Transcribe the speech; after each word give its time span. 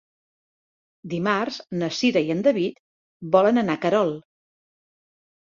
Dimarts 1.11 1.59
na 1.81 1.89
Cira 1.97 2.25
i 2.29 2.33
en 2.37 2.41
David 2.49 2.81
volen 3.37 3.63
anar 3.65 3.77
a 3.81 3.85
Querol. 3.85 4.13